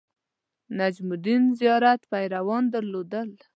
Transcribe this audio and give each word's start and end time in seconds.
نجم 0.77 1.09
الدین 1.15 1.43
زیات 1.59 2.01
پیروان 2.11 2.63
درلودل. 2.73 3.29